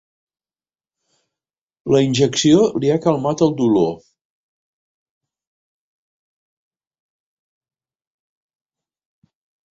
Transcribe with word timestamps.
La 1.95 1.99
injecció 2.05 2.63
li 2.85 2.89
ha 2.93 2.97
calmat 3.03 3.43
el 3.49 3.53
dolor. 3.59 3.93